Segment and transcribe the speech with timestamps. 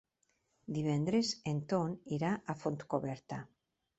[0.77, 3.43] Divendres en Ton irà a Fontcoberta.